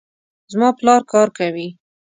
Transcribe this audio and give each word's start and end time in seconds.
زما 0.51 0.69
پلار 0.79 1.01
کار 1.11 1.27
کوي 1.37 1.67